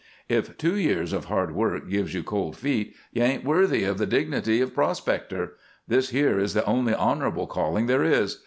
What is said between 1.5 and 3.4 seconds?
luck gives you cold feet, you